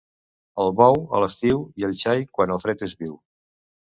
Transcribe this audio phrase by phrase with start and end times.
[0.63, 3.13] El bou a l'estiu i el xai quan el fred és viu.